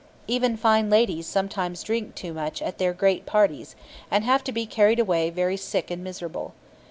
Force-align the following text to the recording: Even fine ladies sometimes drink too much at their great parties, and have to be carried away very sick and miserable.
Even 0.25 0.57
fine 0.57 0.89
ladies 0.89 1.27
sometimes 1.27 1.83
drink 1.83 2.15
too 2.15 2.33
much 2.33 2.59
at 2.63 2.79
their 2.79 2.91
great 2.91 3.27
parties, 3.27 3.75
and 4.09 4.23
have 4.23 4.43
to 4.45 4.51
be 4.51 4.65
carried 4.65 4.99
away 4.99 5.29
very 5.29 5.57
sick 5.57 5.91
and 5.91 6.03
miserable. 6.03 6.55